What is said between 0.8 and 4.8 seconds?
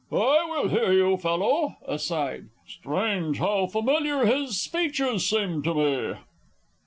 you, fellow! (Aside.) Strange how familiar his